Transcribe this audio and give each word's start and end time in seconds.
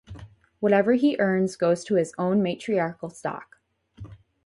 Whatever 0.61 0.93
he 0.93 1.15
earns 1.19 1.55
goes 1.55 1.83
to 1.83 1.93
his 1.93 2.11
own 2.17 2.41
matriarchal 2.41 3.11
stock. 3.11 3.59